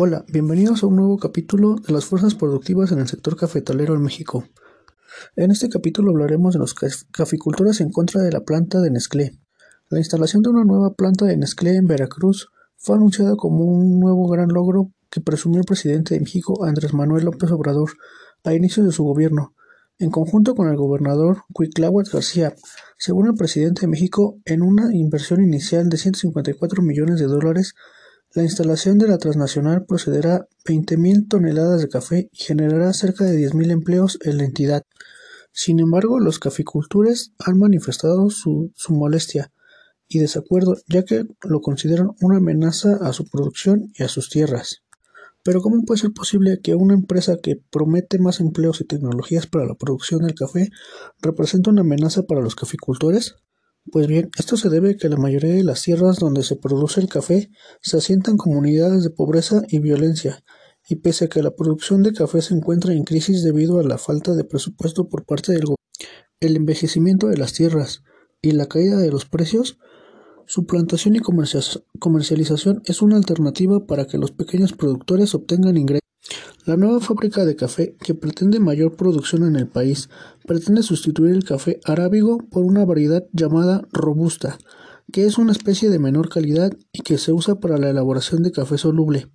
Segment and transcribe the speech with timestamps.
[0.00, 4.02] Hola, bienvenidos a un nuevo capítulo de las fuerzas productivas en el sector cafetalero en
[4.02, 4.44] México.
[5.34, 6.72] En este capítulo hablaremos de los
[7.10, 9.36] caficultores en contra de la planta de Nestlé.
[9.88, 14.28] La instalación de una nueva planta de Nestlé en Veracruz fue anunciada como un nuevo
[14.28, 17.90] gran logro que presumió el presidente de México, Andrés Manuel López Obrador,
[18.44, 19.56] a inicios de su gobierno,
[19.98, 22.54] en conjunto con el gobernador Cuitláhuac García,
[22.98, 27.74] según el presidente de México, en una inversión inicial de 154 millones de dólares
[28.34, 33.70] la instalación de la transnacional procederá 20.000 toneladas de café y generará cerca de 10.000
[33.70, 34.82] empleos en la entidad.
[35.52, 39.50] Sin embargo, los caficultores han manifestado su molestia
[40.08, 44.82] y desacuerdo, ya que lo consideran una amenaza a su producción y a sus tierras.
[45.44, 49.66] Pero ¿cómo puede ser posible que una empresa que promete más empleos y tecnologías para
[49.66, 50.68] la producción del café
[51.22, 53.36] represente una amenaza para los caficultores?
[53.90, 57.00] Pues bien, esto se debe a que la mayoría de las tierras donde se produce
[57.00, 60.42] el café se asientan comunidades de pobreza y violencia,
[60.88, 63.96] y pese a que la producción de café se encuentra en crisis debido a la
[63.96, 65.76] falta de presupuesto por parte del gobierno,
[66.40, 68.02] el envejecimiento de las tierras
[68.42, 69.78] y la caída de los precios,
[70.48, 71.20] su plantación y
[71.98, 76.00] comercialización es una alternativa para que los pequeños productores obtengan ingresos.
[76.64, 80.08] La nueva fábrica de café, que pretende mayor producción en el país,
[80.46, 84.56] pretende sustituir el café arábigo por una variedad llamada robusta,
[85.12, 88.50] que es una especie de menor calidad y que se usa para la elaboración de
[88.50, 89.30] café soluble.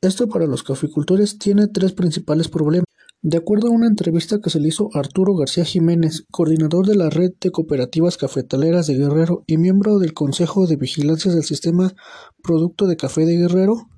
[0.00, 2.86] Esto para los caficultores tiene tres principales problemas.
[3.26, 6.94] De acuerdo a una entrevista que se le hizo a Arturo García Jiménez, coordinador de
[6.94, 11.94] la Red de Cooperativas Cafetaleras de Guerrero y miembro del Consejo de Vigilancia del Sistema
[12.42, 13.88] Producto de Café de Guerrero,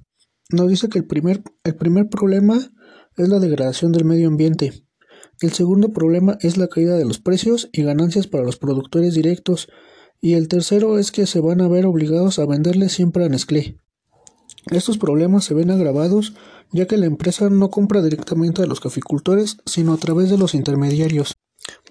[0.53, 2.71] nos dice que el primer, el primer problema
[3.17, 4.85] es la degradación del medio ambiente.
[5.41, 9.67] El segundo problema es la caída de los precios y ganancias para los productores directos.
[10.21, 13.81] Y el tercero es que se van a ver obligados a venderle siempre a Nestlé.
[14.71, 16.35] Estos problemas se ven agravados
[16.73, 20.55] ya que la empresa no compra directamente a los caficultores, sino a través de los
[20.55, 21.35] intermediarios.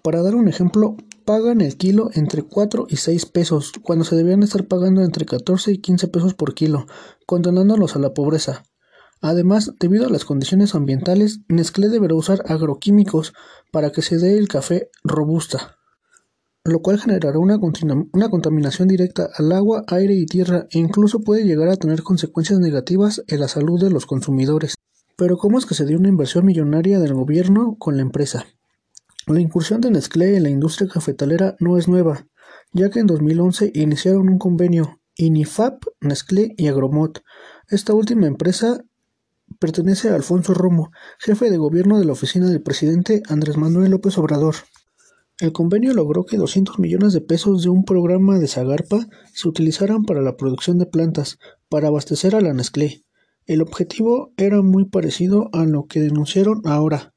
[0.03, 4.43] Para dar un ejemplo, pagan el kilo entre 4 y 6 pesos, cuando se debían
[4.43, 6.85] estar pagando entre 14 y 15 pesos por kilo,
[7.25, 8.63] condenándolos a la pobreza.
[9.21, 13.33] Además, debido a las condiciones ambientales, Nestlé deberá usar agroquímicos
[13.71, 15.77] para que se dé el café robusta,
[16.65, 21.69] lo cual generará una, contaminación directa al agua, aire y tierra e incluso puede llegar
[21.69, 24.73] a tener consecuencias negativas en la salud de los consumidores.
[25.15, 28.45] Pero ¿cómo es que se dio una inversión millonaria del gobierno con la empresa?
[29.27, 32.25] La incursión de Nestlé en la industria cafetalera no es nueva,
[32.73, 37.21] ya que en 2011 iniciaron un convenio INIFAP, Nestlé y Agromot.
[37.69, 38.83] Esta última empresa
[39.59, 44.17] pertenece a Alfonso Romo, jefe de gobierno de la oficina del presidente Andrés Manuel López
[44.17, 44.55] Obrador.
[45.39, 50.03] El convenio logró que 200 millones de pesos de un programa de Zagarpa se utilizaran
[50.03, 53.03] para la producción de plantas para abastecer a la Nestlé.
[53.45, 57.15] El objetivo era muy parecido a lo que denunciaron ahora,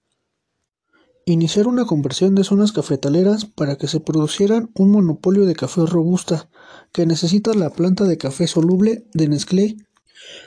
[1.31, 6.49] Iniciar una conversión de zonas cafetaleras para que se producieran un monopolio de café robusta
[6.91, 9.77] que necesita la planta de café soluble de Nestlé,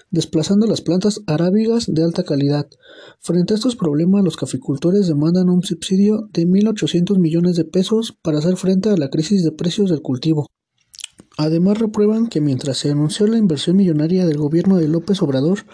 [0.10, 2.68] desplazando las plantas arábigas de alta calidad.
[3.20, 8.40] Frente a estos problemas, los caficultores demandan un subsidio de 1.800 millones de pesos para
[8.40, 10.48] hacer frente a la crisis de precios del cultivo.
[11.38, 15.66] Además reprueban que mientras se anunció la inversión millonaria del gobierno de López Obrador,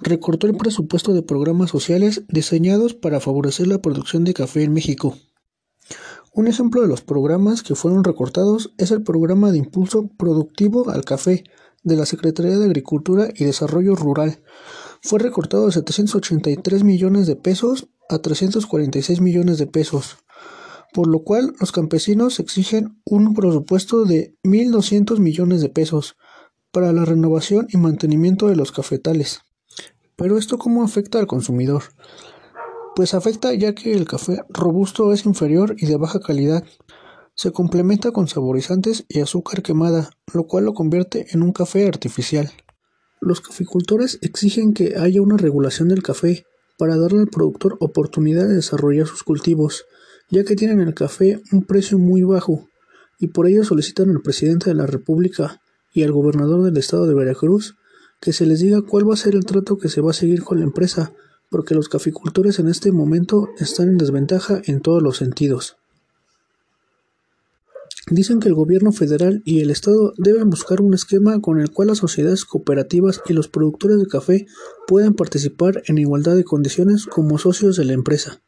[0.00, 5.18] recortó el presupuesto de programas sociales diseñados para favorecer la producción de café en México.
[6.32, 11.04] Un ejemplo de los programas que fueron recortados es el programa de impulso productivo al
[11.04, 11.44] café
[11.82, 14.42] de la Secretaría de Agricultura y Desarrollo Rural.
[15.02, 20.18] Fue recortado de 783 millones de pesos a 346 millones de pesos
[20.92, 26.16] por lo cual los campesinos exigen un presupuesto de 1.200 millones de pesos
[26.72, 29.40] para la renovación y mantenimiento de los cafetales.
[30.16, 31.84] Pero esto cómo afecta al consumidor?
[32.94, 36.64] Pues afecta ya que el café robusto es inferior y de baja calidad.
[37.34, 42.50] Se complementa con saborizantes y azúcar quemada, lo cual lo convierte en un café artificial.
[43.20, 46.44] Los caficultores exigen que haya una regulación del café
[46.78, 49.84] para darle al productor oportunidad de desarrollar sus cultivos
[50.30, 52.68] ya que tienen el café un precio muy bajo,
[53.18, 55.60] y por ello solicitan al presidente de la República
[55.92, 57.74] y al gobernador del estado de Veracruz
[58.20, 60.42] que se les diga cuál va a ser el trato que se va a seguir
[60.42, 61.12] con la empresa,
[61.50, 65.76] porque los caficultores en este momento están en desventaja en todos los sentidos.
[68.08, 71.88] Dicen que el gobierno federal y el Estado deben buscar un esquema con el cual
[71.88, 74.46] las sociedades cooperativas y los productores de café
[74.86, 78.40] puedan participar en igualdad de condiciones como socios de la empresa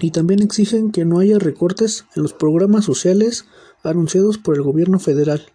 [0.00, 3.46] y también exigen que no haya recortes en los programas sociales
[3.82, 5.46] anunciados por el gobierno federal.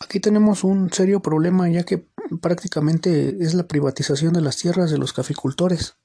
[0.00, 2.07] Aquí tenemos un serio problema ya que
[2.40, 5.96] prácticamente es la privatización de las tierras de los caficultores.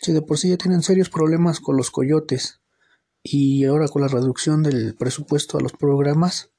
[0.00, 2.60] Si de por sí ya tienen serios problemas con los coyotes
[3.22, 6.50] y ahora con la reducción del presupuesto a los programas,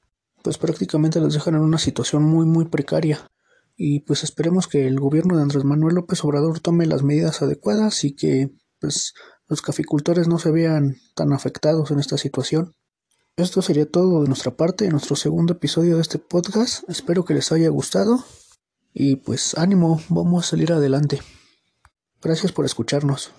[0.41, 3.31] pues prácticamente los dejan en una situación muy muy precaria.
[3.77, 8.03] Y pues esperemos que el gobierno de Andrés Manuel López Obrador tome las medidas adecuadas
[8.03, 9.13] y que pues
[9.47, 12.73] los caficultores no se vean tan afectados en esta situación.
[13.35, 16.89] Esto sería todo de nuestra parte en nuestro segundo episodio de este podcast.
[16.89, 18.23] Espero que les haya gustado
[18.95, 21.21] y pues ánimo, vamos a salir adelante.
[22.21, 23.31] Gracias por escucharnos.